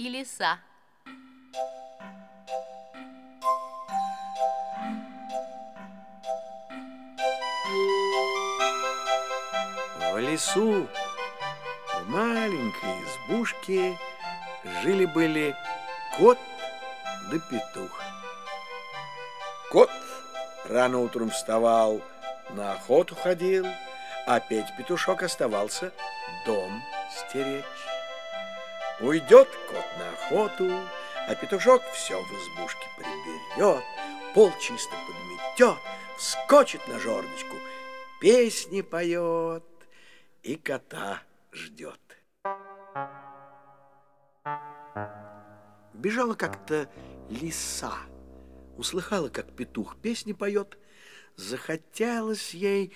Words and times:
и 0.00 0.08
лиса. 0.08 0.58
В 10.10 10.18
лесу, 10.18 10.88
в 11.98 12.08
маленькой 12.08 12.96
избушке, 13.04 13.98
жили-были 14.82 15.54
кот 16.16 16.38
да 17.30 17.38
петух. 17.50 18.02
Кот 19.70 19.90
рано 20.64 21.00
утром 21.00 21.28
вставал, 21.28 22.00
на 22.50 22.72
охоту 22.72 23.14
ходил, 23.14 23.66
а 24.26 24.40
петь 24.40 24.74
петушок 24.78 25.22
оставался 25.22 25.92
дом 26.46 26.82
стеречь. 27.10 27.89
Уйдет 29.00 29.48
кот 29.68 29.86
на 29.98 30.10
охоту, 30.10 30.70
а 31.26 31.34
петушок 31.34 31.82
все 31.94 32.22
в 32.22 32.32
избушке 32.32 32.86
приберет, 32.98 33.82
пол 34.34 34.52
чисто 34.60 34.94
подметет, 35.06 35.78
вскочит 36.18 36.86
на 36.86 36.98
жердочку, 36.98 37.56
песни 38.20 38.82
поет 38.82 39.64
и 40.42 40.56
кота 40.56 41.22
ждет. 41.50 41.98
Бежала 45.94 46.34
как-то 46.34 46.86
лиса, 47.30 47.94
услыхала, 48.76 49.30
как 49.30 49.50
петух 49.56 49.96
песни 49.96 50.34
поет, 50.34 50.76
захотелось 51.36 52.52
ей 52.52 52.92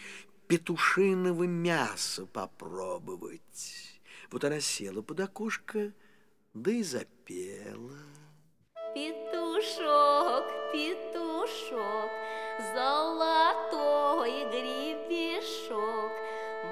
петушиного 0.49 1.45
мяса 1.45 2.27
попробовать. 2.27 3.94
Вот 4.31 4.45
она 4.45 4.61
села 4.61 5.03
под 5.03 5.21
окошко, 5.21 5.93
да 6.55 6.71
и 6.71 6.83
запела. 6.83 7.99
Петушок, 8.95 10.45
петушок, 10.73 12.11
золотой 12.75 14.45
гребешок, 14.51 16.13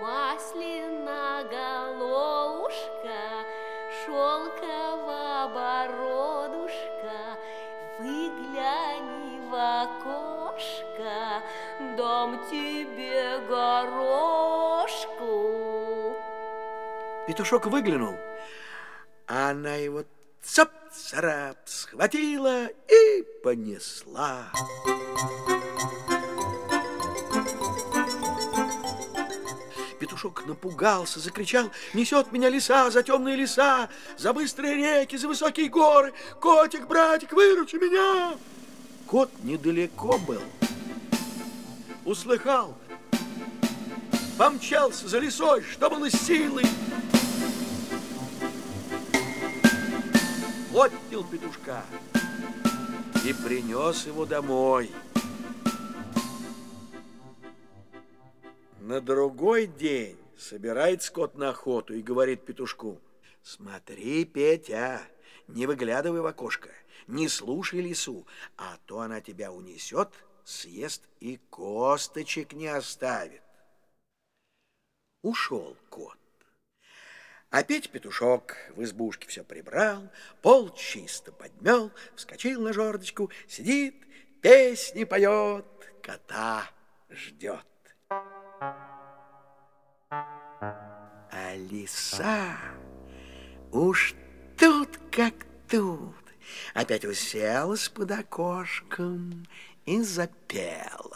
масляна 0.00 1.44
головушка, 1.50 3.20
шелкова 4.04 5.50
бородушка, 5.54 7.38
выгляни 7.98 9.40
в 9.48 9.54
окошко, 9.82 11.42
дам 11.96 12.38
тебе 12.48 13.40
горошку. 13.48 14.31
Петушок 17.26 17.66
выглянул, 17.66 18.16
а 19.28 19.50
она 19.50 19.76
его 19.76 20.04
цап-царап 20.42 21.56
схватила 21.66 22.66
и 22.66 23.22
понесла. 23.44 24.50
Петушок 30.00 30.44
напугался, 30.46 31.20
закричал, 31.20 31.70
несет 31.94 32.32
меня 32.32 32.48
леса 32.48 32.90
за 32.90 33.04
темные 33.04 33.36
леса, 33.36 33.88
за 34.18 34.32
быстрые 34.32 34.74
реки, 34.74 35.16
за 35.16 35.28
высокие 35.28 35.68
горы. 35.68 36.12
Котик, 36.40 36.88
братик, 36.88 37.32
выручи 37.32 37.76
меня! 37.76 38.36
Кот 39.06 39.30
недалеко 39.44 40.18
был. 40.18 40.42
Услыхал, 42.04 42.76
помчался 44.36 45.06
за 45.06 45.20
лесой, 45.20 45.62
что 45.62 45.88
было 45.88 46.10
силой. 46.10 46.64
Отнял 50.74 51.22
петушка 51.24 51.84
и 53.26 53.34
принес 53.34 54.06
его 54.06 54.24
домой. 54.24 54.90
На 58.80 59.02
другой 59.02 59.66
день 59.66 60.16
собирается 60.38 61.12
кот 61.12 61.36
на 61.36 61.50
охоту 61.50 61.92
и 61.92 62.00
говорит 62.00 62.46
петушку, 62.46 63.02
смотри, 63.42 64.24
Петя, 64.24 65.02
не 65.46 65.66
выглядывай 65.66 66.22
в 66.22 66.26
окошко, 66.26 66.70
не 67.06 67.28
слушай 67.28 67.80
лису, 67.80 68.26
а 68.56 68.78
то 68.86 69.00
она 69.00 69.20
тебя 69.20 69.52
унесет, 69.52 70.08
съест 70.42 71.02
и 71.20 71.38
косточек 71.50 72.54
не 72.54 72.68
оставит. 72.68 73.42
Ушел 75.20 75.76
кот. 75.90 76.21
Опять 77.52 77.90
петушок 77.90 78.56
в 78.74 78.82
избушке 78.82 79.28
все 79.28 79.44
прибрал, 79.44 80.10
пол 80.40 80.74
чисто 80.74 81.32
подмел, 81.32 81.92
вскочил 82.16 82.62
на 82.62 82.72
жердочку, 82.72 83.30
сидит, 83.46 83.94
песни 84.40 85.04
поет, 85.04 85.66
кота 86.02 86.64
ждет. 87.10 87.66
А 90.08 91.54
лиса 91.54 92.56
уж 93.70 94.14
тут 94.58 94.88
как 95.10 95.34
тут 95.68 96.16
опять 96.72 97.04
уселась 97.04 97.90
под 97.90 98.12
окошком 98.12 99.46
и 99.84 100.00
запела. 100.00 101.11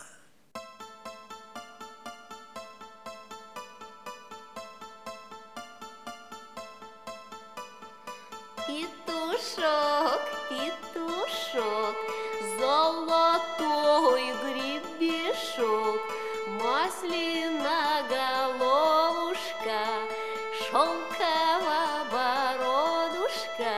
Шелкова 20.76 22.04
бородушка, 22.12 23.76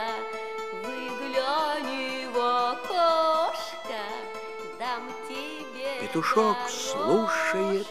выгляни 0.82 2.26
в 2.26 2.36
окошко, 2.72 4.02
дам 4.80 5.08
тебе 5.28 6.00
Петушок 6.00 6.56
слушает 6.68 7.86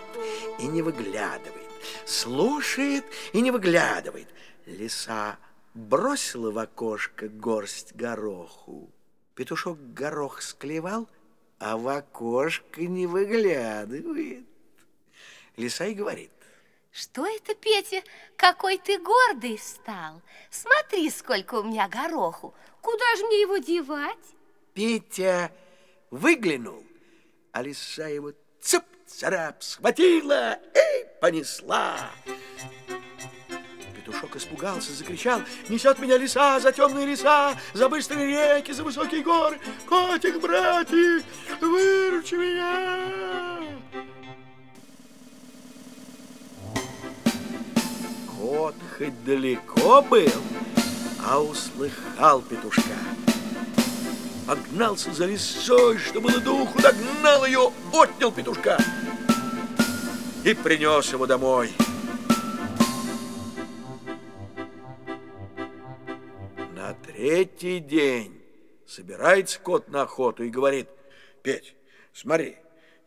и 0.60 0.68
не 0.68 0.82
выглядывает, 0.82 1.72
слушает 2.06 3.06
и 3.32 3.40
не 3.40 3.52
выглядывает. 3.52 4.28
Лиса 4.66 5.38
бросила 5.74 6.52
в 6.52 6.58
окошко 6.58 7.30
горсть 7.30 7.96
гороху. 7.96 8.90
Петушок 9.36 9.78
горох 9.94 10.42
склевал, 10.42 11.08
а 11.60 11.78
в 11.78 11.88
окошко 11.88 12.82
не 12.82 13.08
выглядывает. 13.08 14.46
Лиса 15.56 15.86
и 15.86 15.94
говорит, 15.94 16.32
Что 17.00 17.28
это, 17.28 17.54
Петя, 17.54 18.02
какой 18.38 18.80
ты 18.80 18.98
гордый 18.98 19.60
стал? 19.60 20.20
Смотри, 20.50 21.12
сколько 21.12 21.60
у 21.60 21.64
меня 21.64 21.88
гороху. 21.88 22.56
Куда 22.82 23.16
же 23.18 23.26
мне 23.28 23.42
его 23.42 23.58
девать? 23.58 24.18
Петя 24.74 25.52
выглянул, 26.10 26.84
а 27.52 27.62
лиса 27.62 28.08
его 28.08 28.32
цып-царап 28.62 29.62
схватила 29.62 30.54
и 30.56 31.22
понесла. 31.22 32.10
Петушок 33.96 34.36
испугался, 34.36 34.92
закричал, 34.92 35.42
несет 35.70 36.00
меня 36.00 36.18
лиса 36.18 36.60
за 36.60 36.72
темные 36.72 37.06
леса, 37.06 37.56
за 37.76 37.90
быстрые 37.90 38.58
реки, 38.58 38.72
за 38.72 38.84
высокие 38.84 39.22
горы. 39.22 39.60
Котик, 39.88 40.42
братик, 40.42 41.24
выручи 41.62 42.34
меня. 42.34 43.27
Кот 48.68 48.76
хоть 48.98 49.24
далеко 49.24 50.02
был, 50.02 50.42
а 51.26 51.42
услыхал 51.42 52.42
петушка. 52.42 52.98
Погнался 54.46 55.14
за 55.14 55.26
лисой, 55.26 55.98
что 55.98 56.20
было 56.20 56.42
духу, 56.42 56.78
догнал 56.82 57.46
ее, 57.46 57.72
отнял 57.94 58.30
петушка 58.30 58.78
и 60.44 60.54
принес 60.54 61.14
его 61.14 61.26
домой. 61.26 61.72
На 66.76 66.94
третий 67.06 67.80
день 67.80 68.38
собирается 68.86 69.62
кот 69.62 69.88
на 69.88 70.02
охоту 70.02 70.44
и 70.44 70.50
говорит, 70.50 70.90
Петь, 71.42 71.74
смотри, 72.12 72.58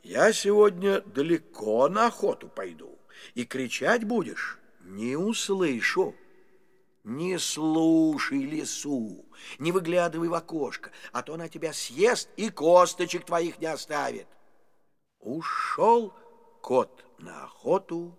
я 0.04 0.32
сегодня 0.32 1.02
далеко 1.02 1.86
на 1.90 2.06
охоту 2.06 2.48
пойду, 2.48 2.98
и 3.34 3.44
кричать 3.44 4.04
будешь 4.04 4.56
не 4.90 5.16
услышу. 5.16 6.14
Не 7.02 7.38
слушай 7.38 8.42
лису, 8.42 9.24
не 9.58 9.72
выглядывай 9.72 10.28
в 10.28 10.34
окошко, 10.34 10.92
а 11.12 11.22
то 11.22 11.32
она 11.32 11.48
тебя 11.48 11.72
съест 11.72 12.28
и 12.36 12.50
косточек 12.50 13.24
твоих 13.24 13.58
не 13.58 13.66
оставит. 13.66 14.26
Ушел 15.18 16.14
кот 16.60 17.04
на 17.18 17.44
охоту, 17.44 18.18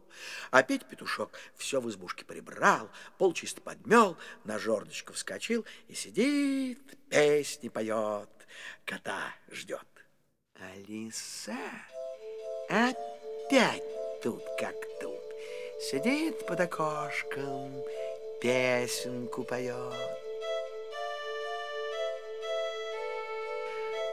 опять 0.50 0.88
петушок 0.88 1.32
все 1.56 1.80
в 1.80 1.88
избушке 1.90 2.26
прибрал, 2.26 2.90
пол 3.20 3.34
чисто 3.34 3.62
подмел, 3.62 4.18
на 4.46 4.58
жердочку 4.58 5.14
вскочил 5.14 5.64
и 5.88 5.94
сидит, 5.94 6.80
песни 7.08 7.70
поет, 7.70 8.30
кота 8.84 9.36
ждет. 9.52 9.88
А 10.56 10.76
лиса 10.88 11.56
опять 12.68 13.84
тут 14.24 14.44
как 14.60 14.76
тут, 15.00 15.31
сидит 15.82 16.46
под 16.46 16.60
окошком, 16.60 17.74
песенку 18.40 19.44
поет. 19.44 19.76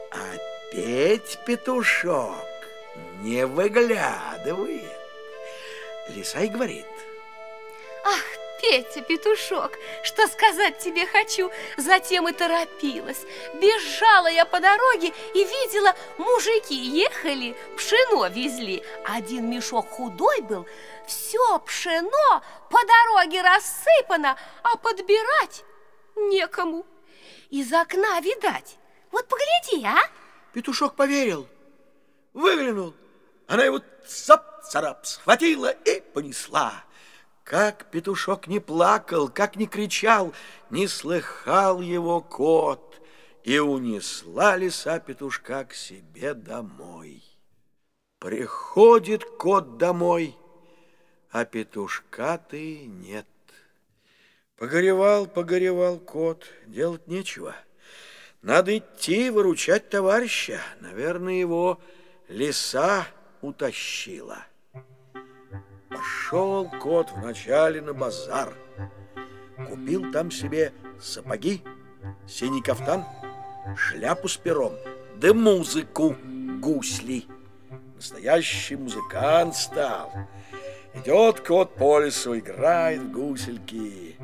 Опять 0.09 1.37
петушок 1.45 2.33
не 3.21 3.45
выглядывает. 3.45 4.97
Лиса 6.09 6.41
и 6.41 6.47
говорит. 6.47 6.85
Ах, 8.03 8.38
Петя, 8.61 9.01
петушок, 9.01 9.77
что 10.03 10.27
сказать 10.27 10.79
тебе 10.79 11.05
хочу, 11.05 11.49
затем 11.77 12.27
и 12.27 12.33
торопилась. 12.33 13.21
Бежала 13.55 14.27
я 14.27 14.45
по 14.45 14.59
дороге 14.59 15.13
и 15.33 15.43
видела, 15.43 15.95
мужики 16.17 16.75
ехали, 16.75 17.55
пшено 17.77 18.27
везли. 18.27 18.83
Один 19.05 19.49
мешок 19.49 19.89
худой 19.89 20.41
был, 20.41 20.67
все 21.07 21.59
пшено 21.59 22.43
по 22.69 22.79
дороге 22.85 23.41
рассыпано, 23.41 24.37
а 24.63 24.75
подбирать 24.77 25.63
некому. 26.15 26.85
Из 27.49 27.71
окна 27.71 28.19
видать. 28.19 28.77
Вот 29.11 29.27
погляди, 29.27 29.85
а? 29.85 30.01
Петушок 30.53 30.95
поверил, 30.95 31.47
выглянул. 32.33 32.93
Она 33.47 33.63
его 33.63 33.79
цап-царап 34.05 35.05
схватила 35.05 35.71
и 35.71 36.01
понесла. 36.01 36.83
Как 37.49 37.89
петушок 37.89 38.45
не 38.45 38.59
плакал, 38.59 39.27
как 39.27 39.55
не 39.55 39.65
кричал, 39.65 40.35
не 40.69 40.85
слыхал 40.87 41.81
его 41.81 42.21
кот, 42.21 43.01
и 43.43 43.57
унесла 43.57 44.55
лиса 44.55 44.99
петушка 44.99 45.65
к 45.65 45.73
себе 45.73 46.35
домой. 46.35 47.23
Приходит 48.19 49.25
кот 49.25 49.77
домой, 49.77 50.37
а 51.31 51.43
петушка 51.43 52.37
ты 52.37 52.85
нет. 52.85 53.25
Погоревал, 54.55 55.25
погоревал 55.25 55.97
кот, 55.97 56.45
делать 56.67 57.07
нечего. 57.07 57.55
Надо 58.43 58.77
идти 58.77 59.31
выручать 59.31 59.89
товарища. 59.89 60.61
Наверное, 60.81 61.39
его 61.39 61.81
лиса 62.27 63.07
утащила. 63.41 64.45
Пошел 65.89 66.69
кот 66.79 67.11
вначале 67.15 67.81
на 67.81 67.93
базар. 67.93 68.53
Купил 69.67 70.11
там 70.11 70.29
себе 70.29 70.71
сапоги, 71.01 71.63
синий 72.27 72.61
кафтан, 72.61 73.05
шляпу 73.75 74.27
с 74.27 74.37
пером, 74.37 74.73
да 75.15 75.33
музыку 75.33 76.15
гусли. 76.61 77.25
Настоящий 77.95 78.75
музыкант 78.75 79.55
стал. 79.55 80.13
Идет 80.93 81.41
кот 81.41 81.75
по 81.75 81.99
лесу, 81.99 82.37
играет 82.37 83.01
в 83.01 83.11
гусельки. 83.11 84.15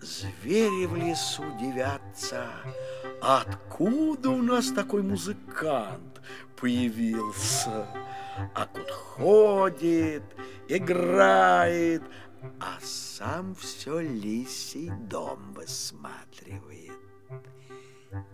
Звери 0.00 0.86
в 0.86 0.96
лесу 0.96 1.44
девятся. 1.60 2.46
Откуда 3.20 4.30
у 4.30 4.42
нас 4.42 4.70
такой 4.70 5.02
музыкант 5.02 6.22
появился? 6.56 7.86
А 8.54 8.66
кот 8.66 8.90
ходит, 8.90 10.22
играет, 10.70 12.02
а 12.60 12.78
сам 12.80 13.54
все 13.54 14.00
лисий 14.00 14.90
дом 14.90 15.52
высматривает. 15.52 16.92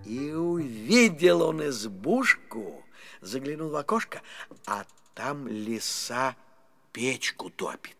И 0.04 0.32
увидел 0.32 1.42
он 1.42 1.66
избушку, 1.66 2.84
заглянул 3.20 3.70
в 3.70 3.76
окошко, 3.76 4.22
а 4.66 4.84
там 5.14 5.48
лиса 5.48 6.36
печку 6.92 7.50
топит. 7.50 7.96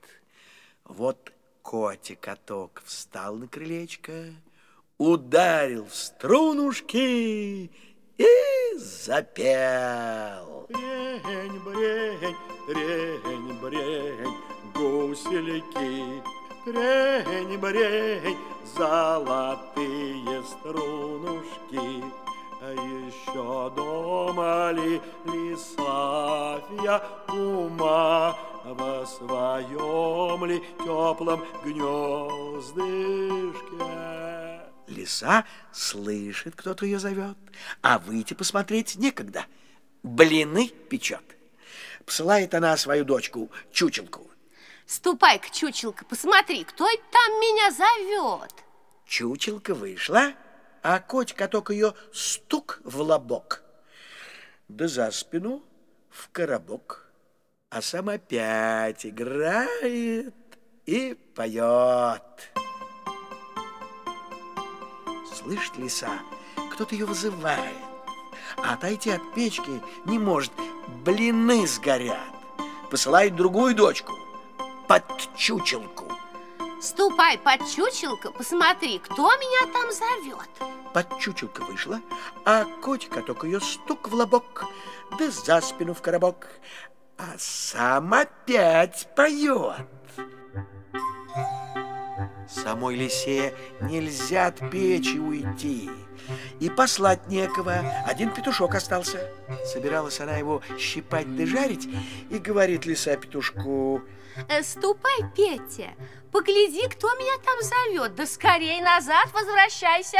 Вот 0.85 1.33
котик-каток 1.62 2.83
встал 2.85 3.37
на 3.37 3.49
крылечко, 3.49 4.33
ударил 4.99 5.87
в 5.87 5.94
струнушки 5.94 7.71
и 8.19 8.27
запел. 8.77 10.67
Брень, 10.69 11.59
брень, 11.65 12.37
брень, 12.69 13.46
брень, 13.67 14.37
гусельки, 14.75 16.23
Брень, 16.65 17.59
брень, 17.59 18.39
золотые 18.77 20.43
струнушки. 20.43 22.05
А 22.61 22.73
еще 22.73 23.71
дома 23.77 24.73
ли 24.73 25.01
лисавья 25.27 27.03
ума 27.29 28.35
Во 28.65 29.07
своем 29.07 30.45
ли 30.47 30.61
теплом 30.79 31.45
гнездышке? 31.65 32.97
Лиса 34.89 35.45
слышит, 35.71 36.57
кто-то 36.57 36.87
ее 36.87 36.99
зовет, 36.99 37.37
а 37.83 37.99
выйти 37.99 38.35
посмотреть 38.35 38.97
некогда. 38.97 39.45
Блины 40.03 40.69
печет. 40.89 41.36
Посылает 42.05 42.55
она 42.55 42.76
свою 42.76 43.05
дочку, 43.05 43.50
чучелку. 43.73 44.31
Ступай-ка, 44.87 45.50
чучелка, 45.50 46.05
посмотри, 46.05 46.64
кто 46.64 46.87
там 47.11 47.32
меня 47.40 47.70
зовет. 47.73 48.52
Чучелка 49.05 49.75
вышла, 49.75 50.34
а 50.82 51.00
котик-каток 51.00 51.70
ее 51.70 51.94
стук 52.12 52.81
в 52.84 53.00
лобок. 53.00 53.62
Да 54.69 54.87
за 54.87 55.11
спину 55.11 55.64
в 56.11 56.28
коробок. 56.31 57.06
А 57.70 57.82
сам 57.82 58.08
опять 58.08 59.05
играет 59.05 60.34
и 60.87 61.17
поет. 61.34 62.52
Слышит 65.34 65.76
лиса, 65.76 66.20
кто-то 66.73 66.94
ее 66.94 67.06
вызывает. 67.06 67.76
А 68.56 68.75
отойти 68.75 69.11
от 69.11 69.34
печки 69.34 69.82
не 70.06 70.19
может, 70.19 70.52
блины 70.88 71.67
сгорят. 71.67 72.19
Посылает 72.91 73.35
другую 73.35 73.75
дочку 73.75 74.12
под 74.88 75.05
чучелку. 75.37 76.06
Ступай 76.81 77.38
под 77.38 77.61
чучелку, 77.69 78.33
посмотри, 78.33 78.99
кто 78.99 79.35
меня 79.37 79.73
там 79.73 79.91
зовет. 79.91 80.49
Под 80.93 81.19
чучелка 81.19 81.62
вышла, 81.62 82.00
а 82.44 82.65
котика 82.83 83.23
только 83.23 83.47
ее 83.47 83.61
стук 83.61 84.09
в 84.09 84.14
лобок, 84.14 84.64
да 85.19 85.31
за 85.31 85.61
спину 85.61 85.95
в 85.95 86.02
коробок, 86.02 86.49
а 87.19 87.25
сам 87.38 88.14
опять 88.14 89.09
поет. 89.16 89.87
Самой 92.49 92.97
лисе 92.97 93.55
нельзя 93.81 94.47
от 94.47 94.71
печи 94.71 95.19
уйти. 95.19 95.91
И 96.61 96.71
послать 96.71 97.26
некого. 97.29 97.75
Один 98.07 98.31
петушок 98.31 98.75
остался. 98.75 99.31
Собиралась 99.65 100.21
она 100.21 100.37
его 100.37 100.62
щипать 100.79 101.35
да 101.37 101.47
жарить, 101.47 101.88
и 102.31 102.38
говорит 102.38 102.87
лиса 102.87 103.17
петушку... 103.17 104.03
Э, 104.49 104.62
ступай, 104.62 105.25
Петя, 105.35 105.95
погляди, 106.31 106.87
кто 106.88 107.09
меня 107.15 107.43
там 107.43 107.62
зовет. 107.62 108.15
Да 108.15 108.26
скорее 108.26 108.83
назад 108.83 109.29
возвращайся. 109.33 110.19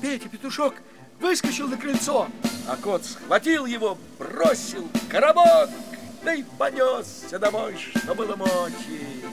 Петя 0.00 0.28
Петушок 0.30 0.74
выскочил 1.20 1.68
на 1.68 1.76
крыльцо, 1.76 2.28
а 2.66 2.76
кот 2.76 3.04
схватил 3.04 3.66
его, 3.66 3.98
бросил 4.18 4.88
коробок, 5.10 5.68
да 6.22 6.34
и 6.34 6.42
понесся 6.58 7.38
домой, 7.38 7.76
что 7.76 8.14
было 8.14 8.36
мочи. 8.36 9.24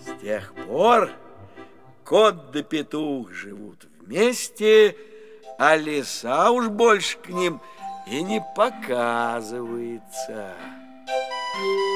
С 0.00 0.20
тех 0.20 0.54
пор 0.66 1.10
кот 2.04 2.50
да 2.52 2.62
петух 2.62 3.32
живут 3.32 3.86
вместе, 4.00 4.96
а 5.58 5.76
лиса 5.76 6.50
уж 6.50 6.68
больше 6.68 7.18
к 7.18 7.28
ним 7.28 7.60
и 8.06 8.22
не 8.22 8.44
показывается. 8.56 10.54
Thank 11.54 11.66
you. 11.66 11.91